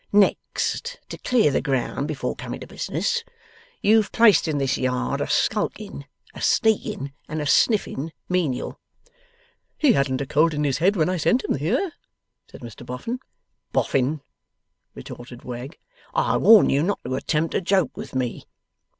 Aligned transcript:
'Next 0.11 0.99
(to 1.09 1.17
clear 1.19 1.51
the 1.51 1.61
ground 1.61 2.07
before 2.07 2.35
coming 2.35 2.59
to 2.61 2.65
business), 2.65 3.23
you've 3.83 4.11
placed 4.11 4.47
in 4.47 4.57
this 4.57 4.75
yard 4.75 5.21
a 5.21 5.27
skulking, 5.27 6.05
a 6.33 6.41
sneaking, 6.41 7.13
and 7.29 7.39
a 7.39 7.45
sniffing, 7.45 8.11
menial.' 8.27 8.79
'He 9.77 9.93
hadn't 9.93 10.19
a 10.19 10.25
cold 10.25 10.55
in 10.55 10.63
his 10.63 10.79
head 10.79 10.95
when 10.95 11.07
I 11.07 11.17
sent 11.17 11.43
him 11.43 11.53
here,' 11.53 11.91
said 12.49 12.61
Mr 12.61 12.83
Boffin. 12.83 13.19
'Boffin!' 13.73 14.21
retorted 14.95 15.43
Wegg, 15.43 15.77
'I 16.15 16.37
warn 16.37 16.71
you 16.71 16.81
not 16.81 16.97
to 17.05 17.13
attempt 17.13 17.53
a 17.53 17.61
joke 17.61 17.95
with 17.95 18.15
me! 18.15 18.47